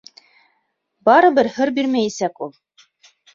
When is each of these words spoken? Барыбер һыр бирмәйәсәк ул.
Барыбер 1.09 1.49
һыр 1.59 1.73
бирмәйәсәк 1.77 2.43
ул. 2.47 2.57